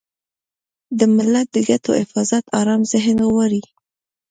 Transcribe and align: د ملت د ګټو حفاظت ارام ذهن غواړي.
د 0.99 1.01
ملت 1.15 1.47
د 1.55 1.57
ګټو 1.69 1.91
حفاظت 2.01 2.43
ارام 2.59 2.81
ذهن 2.91 3.17
غواړي. 3.29 3.61